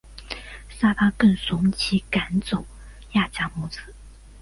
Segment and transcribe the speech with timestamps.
[0.79, 2.65] 撒拉更怂其赶走
[3.13, 3.93] 夏甲母子。